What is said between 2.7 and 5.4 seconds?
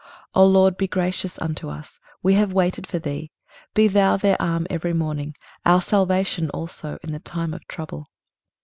for thee: be thou their arm every morning,